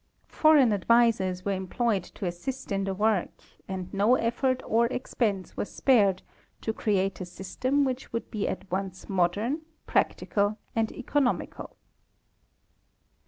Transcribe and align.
Foreign 0.25 0.73
advisers 0.73 1.45
were 1.45 1.51
employed 1.51 2.03
to 2.03 2.25
assist 2.25 2.71
in 2.71 2.85
the 2.85 2.93
work, 2.95 3.29
and 3.67 3.93
no 3.93 4.15
effort 4.15 4.63
or 4.65 4.87
expense 4.87 5.55
was 5.55 5.71
spared 5.71 6.23
to 6.59 6.73
create 6.73 7.21
a 7.21 7.25
system 7.25 7.83
which 7.85 8.11
would 8.11 8.31
be 8.31 8.47
at 8.47 8.71
once 8.71 9.07
modern, 9.07 9.61
practical 9.85 10.57
and 10.75 10.91
economical. 10.91 11.77